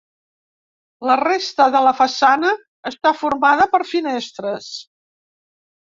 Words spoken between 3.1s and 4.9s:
formada per finestres.